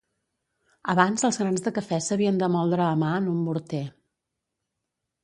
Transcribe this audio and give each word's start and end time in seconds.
Abans 0.93 1.25
els 1.27 1.37
grans 1.41 1.65
de 1.67 1.73
cafè 1.75 1.99
s'havien 2.05 2.39
de 2.45 2.49
moldre 2.55 2.87
a 2.87 2.97
mà 3.03 3.11
en 3.19 3.29
un 3.35 3.45
morter. 3.49 3.83